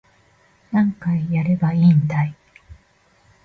[0.71, 2.35] 何回やればいいんだい